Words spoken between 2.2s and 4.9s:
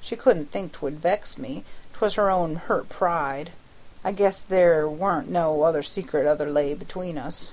own hurt pride. I guess there